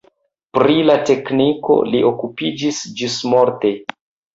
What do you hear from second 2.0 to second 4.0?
okupiĝis ĝismorte.